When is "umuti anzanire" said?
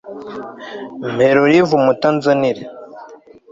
1.79-2.63